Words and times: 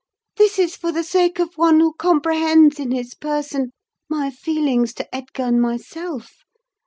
This 0.37 0.57
is 0.57 0.75
for 0.75 0.91
the 0.91 1.03
sake 1.03 1.37
of 1.37 1.53
one 1.59 1.79
who 1.79 1.93
comprehends 1.93 2.79
in 2.79 2.89
his 2.89 3.13
person 3.13 3.69
my 4.09 4.31
feelings 4.31 4.95
to 4.95 5.15
Edgar 5.15 5.43
and 5.43 5.61
myself. 5.61 6.37